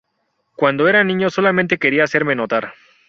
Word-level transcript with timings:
Cuando 0.55 0.87
era 0.87 1.03
niño 1.03 1.29
solamente 1.29 1.77
quería 1.77 2.05
hacerme 2.05 2.33
notar. 2.33 2.73